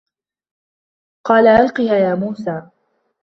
[1.27, 2.69] قَالَ أَلْقِهَا يَا مُوسَى